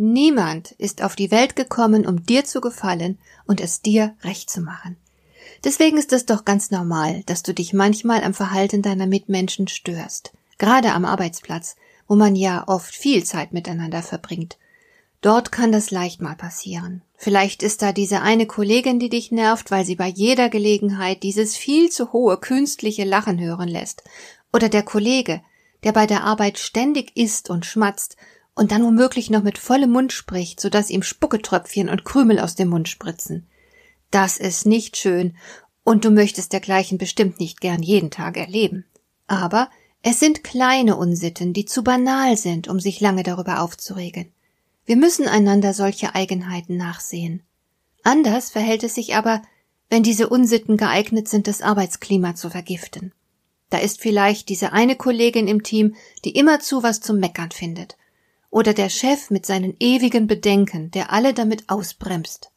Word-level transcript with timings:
Niemand 0.00 0.70
ist 0.78 1.02
auf 1.02 1.16
die 1.16 1.32
Welt 1.32 1.56
gekommen, 1.56 2.06
um 2.06 2.24
dir 2.24 2.44
zu 2.44 2.60
gefallen 2.60 3.18
und 3.48 3.60
es 3.60 3.82
dir 3.82 4.14
recht 4.22 4.48
zu 4.48 4.60
machen. 4.60 4.96
Deswegen 5.64 5.98
ist 5.98 6.12
es 6.12 6.24
doch 6.24 6.44
ganz 6.44 6.70
normal, 6.70 7.24
dass 7.26 7.42
du 7.42 7.52
dich 7.52 7.72
manchmal 7.72 8.22
am 8.22 8.32
Verhalten 8.32 8.80
deiner 8.80 9.08
Mitmenschen 9.08 9.66
störst, 9.66 10.32
gerade 10.56 10.92
am 10.92 11.04
Arbeitsplatz, 11.04 11.74
wo 12.06 12.14
man 12.14 12.36
ja 12.36 12.62
oft 12.68 12.94
viel 12.94 13.24
Zeit 13.24 13.52
miteinander 13.52 14.02
verbringt. 14.02 14.56
Dort 15.20 15.50
kann 15.50 15.72
das 15.72 15.90
leicht 15.90 16.22
mal 16.22 16.36
passieren. 16.36 17.02
Vielleicht 17.16 17.64
ist 17.64 17.82
da 17.82 17.92
diese 17.92 18.22
eine 18.22 18.46
Kollegin, 18.46 19.00
die 19.00 19.08
dich 19.08 19.32
nervt, 19.32 19.72
weil 19.72 19.84
sie 19.84 19.96
bei 19.96 20.06
jeder 20.06 20.48
Gelegenheit 20.48 21.24
dieses 21.24 21.56
viel 21.56 21.90
zu 21.90 22.12
hohe 22.12 22.36
künstliche 22.36 23.02
Lachen 23.02 23.40
hören 23.40 23.68
lässt. 23.68 24.04
Oder 24.52 24.68
der 24.68 24.84
Kollege, 24.84 25.42
der 25.82 25.90
bei 25.90 26.06
der 26.06 26.22
Arbeit 26.22 26.60
ständig 26.60 27.16
isst 27.16 27.50
und 27.50 27.66
schmatzt 27.66 28.16
und 28.58 28.72
dann 28.72 28.82
womöglich 28.82 29.30
noch 29.30 29.44
mit 29.44 29.56
vollem 29.56 29.92
Mund 29.92 30.12
spricht, 30.12 30.60
so 30.60 30.68
dass 30.68 30.90
ihm 30.90 31.04
Spucketröpfchen 31.04 31.88
und 31.88 32.04
Krümel 32.04 32.40
aus 32.40 32.56
dem 32.56 32.70
Mund 32.70 32.88
spritzen. 32.88 33.46
Das 34.10 34.36
ist 34.36 34.66
nicht 34.66 34.96
schön, 34.96 35.36
und 35.84 36.04
du 36.04 36.10
möchtest 36.10 36.52
dergleichen 36.52 36.98
bestimmt 36.98 37.38
nicht 37.38 37.60
gern 37.60 37.84
jeden 37.84 38.10
Tag 38.10 38.36
erleben. 38.36 38.84
Aber 39.28 39.70
es 40.02 40.18
sind 40.18 40.42
kleine 40.42 40.96
Unsitten, 40.96 41.52
die 41.52 41.66
zu 41.66 41.84
banal 41.84 42.36
sind, 42.36 42.66
um 42.66 42.80
sich 42.80 42.98
lange 42.98 43.22
darüber 43.22 43.62
aufzuregen. 43.62 44.32
Wir 44.84 44.96
müssen 44.96 45.28
einander 45.28 45.72
solche 45.72 46.16
Eigenheiten 46.16 46.76
nachsehen. 46.76 47.44
Anders 48.02 48.50
verhält 48.50 48.82
es 48.82 48.96
sich 48.96 49.14
aber, 49.14 49.40
wenn 49.88 50.02
diese 50.02 50.28
Unsitten 50.28 50.76
geeignet 50.76 51.28
sind, 51.28 51.46
das 51.46 51.62
Arbeitsklima 51.62 52.34
zu 52.34 52.50
vergiften. 52.50 53.12
Da 53.70 53.78
ist 53.78 54.00
vielleicht 54.00 54.48
diese 54.48 54.72
eine 54.72 54.96
Kollegin 54.96 55.46
im 55.46 55.62
Team, 55.62 55.94
die 56.24 56.36
immerzu 56.36 56.82
was 56.82 57.00
zum 57.00 57.20
Meckern 57.20 57.52
findet 57.52 57.96
oder 58.50 58.72
der 58.72 58.88
Chef 58.88 59.30
mit 59.30 59.46
seinen 59.46 59.76
ewigen 59.78 60.26
Bedenken, 60.26 60.90
der 60.90 61.12
alle 61.12 61.34
damit 61.34 61.68
ausbremst. 61.68 62.50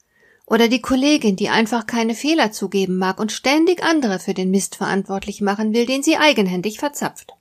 Oder 0.46 0.68
die 0.68 0.82
Kollegin, 0.82 1.36
die 1.36 1.50
einfach 1.50 1.88
keine 1.88 2.16
Fehler 2.16 2.52
zugeben 2.52 2.98
mag 2.98 3.20
und 3.20 3.32
ständig 3.32 3.84
andere 3.84 4.20
für 4.20 4.34
den 4.34 4.52
Mist 4.52 4.76
verantwortlich 4.76 5.42
machen 5.42 5.74
will, 5.74 5.86
den 5.86 6.04
sie 6.04 6.18
eigenhändig 6.18 6.80
verzapft. 6.80 7.34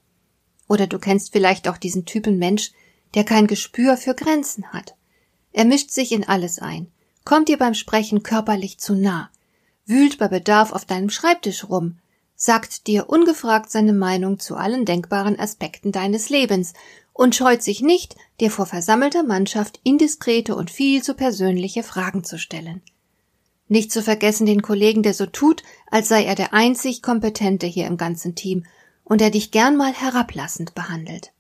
Oder 0.68 0.86
du 0.86 0.98
kennst 0.98 1.32
vielleicht 1.32 1.68
auch 1.68 1.76
diesen 1.76 2.04
Typen 2.04 2.38
Mensch, 2.38 2.72
der 3.14 3.24
kein 3.24 3.46
Gespür 3.46 3.96
für 3.96 4.14
Grenzen 4.14 4.72
hat. 4.72 4.94
Er 5.52 5.64
mischt 5.64 5.90
sich 5.90 6.12
in 6.12 6.28
alles 6.28 6.60
ein, 6.60 6.86
kommt 7.24 7.48
dir 7.48 7.58
beim 7.58 7.74
Sprechen 7.74 8.22
körperlich 8.22 8.78
zu 8.78 8.94
nah, 8.94 9.30
wühlt 9.86 10.18
bei 10.18 10.28
Bedarf 10.28 10.72
auf 10.72 10.84
deinem 10.84 11.10
Schreibtisch 11.10 11.68
rum, 11.68 11.98
sagt 12.36 12.86
dir 12.86 13.10
ungefragt 13.10 13.70
seine 13.70 13.92
Meinung 13.92 14.38
zu 14.38 14.56
allen 14.56 14.84
denkbaren 14.84 15.38
Aspekten 15.38 15.90
deines 15.90 16.30
Lebens 16.30 16.72
und 17.20 17.34
scheut 17.34 17.62
sich 17.62 17.82
nicht, 17.82 18.16
dir 18.40 18.50
vor 18.50 18.64
versammelter 18.64 19.22
Mannschaft 19.22 19.78
indiskrete 19.82 20.56
und 20.56 20.70
viel 20.70 21.02
zu 21.02 21.12
persönliche 21.12 21.82
Fragen 21.82 22.24
zu 22.24 22.38
stellen. 22.38 22.80
Nicht 23.68 23.92
zu 23.92 24.02
vergessen 24.02 24.46
den 24.46 24.62
Kollegen, 24.62 25.02
der 25.02 25.12
so 25.12 25.27
tut, 25.27 25.62
als 25.90 26.08
sei 26.08 26.24
er 26.24 26.34
der 26.34 26.55
einzig 26.55 27.02
Kompetente 27.02 27.67
hier 27.67 27.86
im 27.89 27.98
ganzen 27.98 28.36
Team 28.36 28.64
und 29.05 29.20
der 29.20 29.28
dich 29.28 29.50
gern 29.50 29.77
mal 29.77 29.92
herablassend 29.92 30.74
behandelt. 30.74 31.34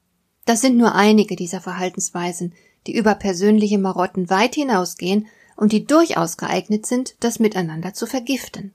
Das 0.44 0.60
sind 0.60 0.76
nur 0.76 0.94
einige 0.94 1.34
dieser 1.34 1.62
Verhaltensweisen, 1.62 2.52
die 2.86 2.94
über 2.94 3.14
persönliche 3.14 3.78
Marotten 3.78 4.28
weit 4.28 4.56
hinausgehen 4.56 5.28
und 5.56 5.72
die 5.72 5.86
durchaus 5.86 6.36
geeignet 6.36 6.84
sind, 6.84 7.14
das 7.20 7.38
Miteinander 7.38 7.94
zu 7.94 8.04
vergiften. 8.04 8.74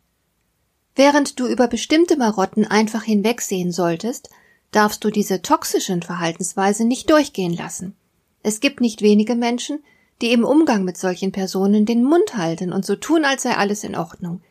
Während 0.95 1.39
du 1.39 1.45
über 1.45 1.67
bestimmte 1.67 2.17
Marotten 2.17 2.65
einfach 2.65 3.03
hinwegsehen 3.03 3.71
solltest, 3.71 4.31
darfst 4.75 5.03
du 5.03 5.09
diese 5.09 5.41
toxischen 5.41 6.01
Verhaltensweise 6.01 6.85
nicht 6.85 7.09
durchgehen 7.09 7.53
lassen. 7.53 7.95
Es 8.43 8.59
gibt 8.59 8.81
nicht 8.81 9.01
wenige 9.01 9.35
Menschen, 9.35 9.83
die 10.21 10.31
im 10.31 10.43
Umgang 10.43 10.83
mit 10.83 10.97
solchen 10.97 11.31
Personen 11.31 11.85
den 11.85 12.03
Mund 12.03 12.37
halten 12.37 12.71
und 12.71 12.85
so 12.85 12.95
tun, 12.95 13.25
als 13.25 13.43
sei 13.43 13.55
alles 13.55 13.83
in 13.83 13.95
Ordnung. 13.95 14.41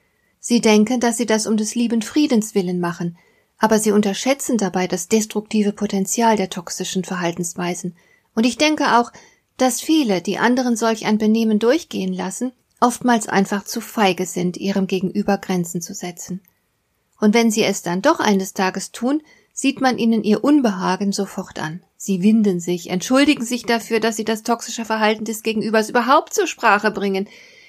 Sie 0.40 0.60
denken, 0.60 1.00
dass 1.00 1.16
sie 1.16 1.26
das 1.26 1.46
um 1.46 1.56
des 1.56 1.74
lieben 1.74 2.02
Friedens 2.02 2.54
willen 2.54 2.80
machen, 2.80 3.16
aber 3.58 3.78
sie 3.78 3.92
unterschätzen 3.92 4.58
dabei 4.58 4.86
das 4.86 5.08
destruktive 5.08 5.72
Potenzial 5.72 6.36
der 6.36 6.50
toxischen 6.50 7.04
Verhaltensweisen. 7.04 7.96
Und 8.34 8.44
ich 8.44 8.58
denke 8.58 8.98
auch, 8.98 9.12
dass 9.56 9.80
viele, 9.80 10.20
die 10.20 10.38
anderen 10.38 10.76
solch 10.76 11.06
ein 11.06 11.18
Benehmen 11.18 11.58
durchgehen 11.58 12.12
lassen, 12.12 12.52
oftmals 12.80 13.28
einfach 13.28 13.64
zu 13.64 13.80
feige 13.80 14.26
sind, 14.26 14.56
ihrem 14.56 14.86
Gegenüber 14.86 15.38
Grenzen 15.38 15.80
zu 15.80 15.94
setzen. 15.94 16.40
Und 17.20 17.32
wenn 17.32 17.50
sie 17.50 17.62
es 17.62 17.82
dann 17.82 18.02
doch 18.02 18.20
eines 18.20 18.52
Tages 18.52 18.90
tun, 18.90 19.22
sieht 19.54 19.80
man 19.80 19.98
ihnen 19.98 20.24
ihr 20.24 20.42
Unbehagen 20.42 21.12
sofort 21.12 21.60
an. 21.60 21.80
Sie 21.96 22.22
winden 22.22 22.60
sich, 22.60 22.90
entschuldigen 22.90 23.44
sich 23.44 23.64
dafür, 23.64 24.00
dass 24.00 24.16
sie 24.16 24.24
das 24.24 24.42
toxische 24.42 24.84
Verhalten 24.84 25.24
des 25.24 25.42
Gegenübers 25.42 25.88
überhaupt 25.88 26.34
zur 26.34 26.48
Sprache 26.48 26.90
bringen. 26.90 27.28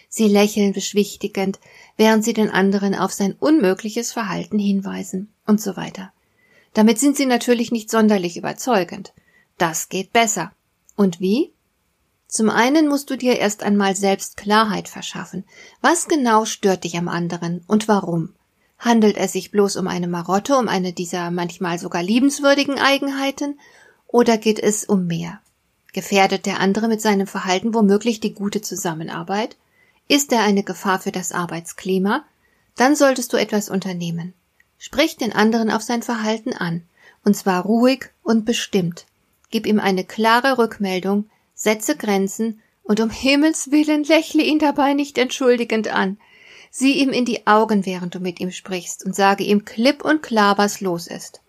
Sie 0.09 0.27
lächeln 0.27 0.73
beschwichtigend, 0.73 1.59
während 1.95 2.25
sie 2.25 2.33
den 2.33 2.49
anderen 2.49 2.95
auf 2.95 3.13
sein 3.13 3.33
unmögliches 3.33 4.11
Verhalten 4.11 4.57
hinweisen 4.59 5.31
und 5.45 5.61
so 5.61 5.77
weiter. 5.77 6.11
Damit 6.73 6.99
sind 6.99 7.15
sie 7.15 7.27
natürlich 7.27 7.71
nicht 7.71 7.89
sonderlich 7.89 8.35
überzeugend. 8.35 9.13
Das 9.57 9.87
geht 9.87 10.11
besser. 10.11 10.51
Und 10.95 11.19
wie? 11.19 11.53
Zum 12.27 12.49
einen 12.49 12.87
musst 12.87 13.09
du 13.09 13.15
dir 13.15 13.37
erst 13.37 13.63
einmal 13.63 13.95
selbst 13.95 14.37
Klarheit 14.37 14.89
verschaffen. 14.89 15.45
Was 15.81 16.07
genau 16.07 16.45
stört 16.45 16.83
dich 16.83 16.97
am 16.97 17.07
anderen 17.07 17.63
und 17.67 17.87
warum? 17.87 18.33
Handelt 18.85 19.17
es 19.17 19.33
sich 19.33 19.49
bloß 19.49 19.77
um 19.77 19.87
eine 19.87 20.07
Marotte, 20.07 20.55
um 20.55 20.67
eine 20.67 20.93
dieser 20.93 21.31
manchmal 21.31 21.79
sogar 21.79 22.03
liebenswürdigen 22.03 22.77
Eigenheiten, 22.77 23.59
oder 24.05 24.37
geht 24.37 24.59
es 24.59 24.85
um 24.85 25.07
mehr? 25.07 25.41
Gefährdet 25.91 26.45
der 26.45 26.59
andere 26.59 26.87
mit 26.87 27.01
seinem 27.01 27.25
Verhalten 27.25 27.73
womöglich 27.73 28.19
die 28.19 28.35
gute 28.35 28.61
Zusammenarbeit? 28.61 29.57
Ist 30.07 30.31
er 30.31 30.43
eine 30.43 30.61
Gefahr 30.61 30.99
für 30.99 31.11
das 31.11 31.31
Arbeitsklima? 31.31 32.25
Dann 32.75 32.95
solltest 32.95 33.33
du 33.33 33.37
etwas 33.37 33.69
unternehmen. 33.69 34.35
Sprich 34.77 35.17
den 35.17 35.33
anderen 35.33 35.71
auf 35.71 35.81
sein 35.81 36.03
Verhalten 36.03 36.53
an, 36.53 36.83
und 37.23 37.35
zwar 37.35 37.63
ruhig 37.63 38.11
und 38.21 38.45
bestimmt. 38.45 39.07
Gib 39.49 39.65
ihm 39.65 39.79
eine 39.79 40.03
klare 40.03 40.59
Rückmeldung, 40.59 41.27
setze 41.55 41.97
Grenzen 41.97 42.61
und 42.83 42.99
um 42.99 43.09
Himmels 43.09 43.71
willen 43.71 44.03
lächle 44.03 44.43
ihn 44.43 44.59
dabei 44.59 44.93
nicht 44.93 45.17
entschuldigend 45.17 45.87
an. 45.87 46.19
Sieh 46.77 47.01
ihm 47.01 47.11
in 47.11 47.23
die 47.23 47.47
Augen, 47.47 47.85
während 47.85 48.15
du 48.15 48.19
mit 48.19 48.41
ihm 48.41 48.51
sprichst, 48.51 49.05
und 49.05 49.15
sage 49.15 49.45
ihm 49.45 49.63
klipp 49.63 50.03
und 50.03 50.21
klar, 50.21 50.57
was 50.57 50.81
los 50.81 51.07
ist. 51.07 51.39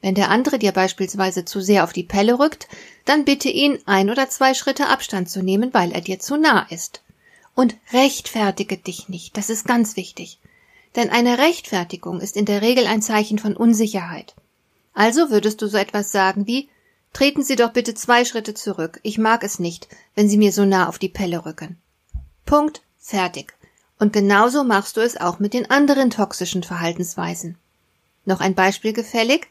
Wenn 0.00 0.14
der 0.14 0.30
andere 0.30 0.56
dir 0.56 0.70
beispielsweise 0.70 1.44
zu 1.44 1.60
sehr 1.60 1.82
auf 1.82 1.92
die 1.92 2.04
Pelle 2.04 2.38
rückt, 2.38 2.68
dann 3.04 3.24
bitte 3.24 3.48
ihn, 3.48 3.80
ein 3.86 4.08
oder 4.08 4.28
zwei 4.28 4.54
Schritte 4.54 4.86
Abstand 4.86 5.28
zu 5.28 5.42
nehmen, 5.42 5.74
weil 5.74 5.90
er 5.90 6.00
dir 6.00 6.20
zu 6.20 6.36
nah 6.36 6.64
ist. 6.70 7.02
Und 7.56 7.74
rechtfertige 7.92 8.76
dich 8.76 9.08
nicht, 9.08 9.36
das 9.36 9.50
ist 9.50 9.66
ganz 9.66 9.96
wichtig. 9.96 10.38
Denn 10.94 11.10
eine 11.10 11.38
Rechtfertigung 11.38 12.20
ist 12.20 12.36
in 12.36 12.44
der 12.44 12.62
Regel 12.62 12.86
ein 12.86 13.02
Zeichen 13.02 13.40
von 13.40 13.56
Unsicherheit. 13.56 14.36
Also 14.94 15.28
würdest 15.28 15.60
du 15.60 15.66
so 15.66 15.76
etwas 15.76 16.12
sagen 16.12 16.46
wie 16.46 16.68
Treten 17.12 17.42
Sie 17.42 17.56
doch 17.56 17.72
bitte 17.72 17.94
zwei 17.94 18.24
Schritte 18.24 18.54
zurück, 18.54 19.00
ich 19.02 19.18
mag 19.18 19.42
es 19.42 19.58
nicht, 19.58 19.88
wenn 20.14 20.28
Sie 20.28 20.38
mir 20.38 20.52
so 20.52 20.64
nah 20.64 20.88
auf 20.88 21.00
die 21.00 21.08
Pelle 21.08 21.44
rücken. 21.44 21.78
Punkt, 22.46 22.82
fertig. 22.96 23.57
Und 23.98 24.12
genauso 24.12 24.64
machst 24.64 24.96
du 24.96 25.00
es 25.00 25.16
auch 25.16 25.38
mit 25.38 25.54
den 25.54 25.70
anderen 25.70 26.10
toxischen 26.10 26.62
Verhaltensweisen. 26.62 27.56
Noch 28.24 28.40
ein 28.40 28.54
Beispiel 28.54 28.92
gefällig? 28.92 29.48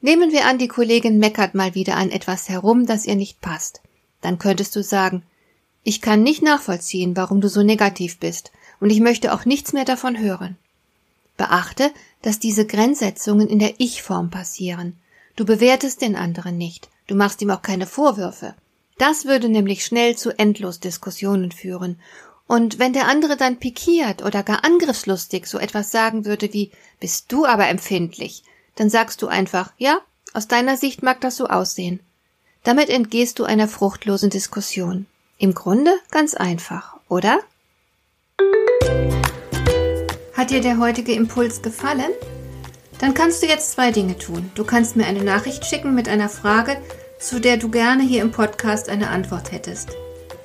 Nehmen 0.00 0.32
wir 0.32 0.46
an, 0.46 0.58
die 0.58 0.68
Kollegin 0.68 1.18
meckert 1.18 1.54
mal 1.54 1.74
wieder 1.74 1.96
an 1.96 2.10
etwas 2.10 2.48
herum, 2.48 2.86
das 2.86 3.06
ihr 3.06 3.16
nicht 3.16 3.40
passt. 3.40 3.80
Dann 4.20 4.38
könntest 4.38 4.74
du 4.74 4.82
sagen, 4.82 5.22
ich 5.84 6.00
kann 6.00 6.22
nicht 6.22 6.42
nachvollziehen, 6.42 7.16
warum 7.16 7.40
du 7.40 7.48
so 7.48 7.62
negativ 7.62 8.18
bist, 8.18 8.52
und 8.80 8.90
ich 8.90 9.00
möchte 9.00 9.32
auch 9.32 9.44
nichts 9.44 9.72
mehr 9.72 9.84
davon 9.84 10.18
hören. 10.18 10.56
Beachte, 11.36 11.90
dass 12.22 12.38
diese 12.38 12.66
Grenzsetzungen 12.66 13.48
in 13.48 13.58
der 13.58 13.74
Ich-Form 13.78 14.30
passieren. 14.30 14.96
Du 15.36 15.44
bewertest 15.44 16.02
den 16.02 16.14
anderen 16.16 16.56
nicht, 16.56 16.88
du 17.06 17.14
machst 17.14 17.42
ihm 17.42 17.50
auch 17.50 17.62
keine 17.62 17.86
Vorwürfe. 17.86 18.54
Das 18.98 19.24
würde 19.24 19.48
nämlich 19.48 19.84
schnell 19.84 20.16
zu 20.16 20.36
Endlosdiskussionen 20.38 21.50
führen, 21.50 21.98
und 22.46 22.78
wenn 22.78 22.92
der 22.92 23.08
andere 23.08 23.36
dann 23.36 23.58
pikiert 23.58 24.22
oder 24.22 24.42
gar 24.42 24.64
angriffslustig 24.64 25.46
so 25.46 25.58
etwas 25.58 25.90
sagen 25.90 26.24
würde 26.24 26.52
wie 26.52 26.70
Bist 27.00 27.32
du 27.32 27.46
aber 27.46 27.68
empfindlich, 27.68 28.44
dann 28.74 28.90
sagst 28.90 29.22
du 29.22 29.28
einfach 29.28 29.72
Ja, 29.78 29.98
aus 30.34 30.48
deiner 30.48 30.76
Sicht 30.76 31.02
mag 31.02 31.20
das 31.20 31.36
so 31.36 31.46
aussehen. 31.46 32.00
Damit 32.64 32.88
entgehst 32.88 33.38
du 33.38 33.44
einer 33.44 33.68
fruchtlosen 33.68 34.30
Diskussion. 34.30 35.06
Im 35.38 35.54
Grunde 35.54 35.92
ganz 36.10 36.34
einfach, 36.34 36.96
oder? 37.08 37.40
Hat 40.34 40.50
dir 40.50 40.60
der 40.60 40.78
heutige 40.78 41.12
Impuls 41.12 41.62
gefallen? 41.62 42.10
Dann 42.98 43.14
kannst 43.14 43.42
du 43.42 43.46
jetzt 43.46 43.72
zwei 43.72 43.90
Dinge 43.90 44.16
tun. 44.16 44.52
Du 44.54 44.64
kannst 44.64 44.94
mir 44.94 45.06
eine 45.06 45.24
Nachricht 45.24 45.64
schicken 45.66 45.94
mit 45.94 46.08
einer 46.08 46.28
Frage, 46.28 46.76
zu 47.18 47.40
der 47.40 47.56
du 47.56 47.68
gerne 47.68 48.02
hier 48.02 48.22
im 48.22 48.30
Podcast 48.30 48.88
eine 48.88 49.10
Antwort 49.10 49.50
hättest. 49.50 49.90